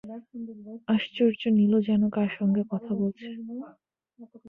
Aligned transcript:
আশ্চর্য 0.87 1.41
নীলু 1.57 1.77
যেন 1.87 2.03
কার 2.15 2.29
সঙ্গে 2.37 2.61
কথা 2.71 2.91
বলছে। 2.99 3.25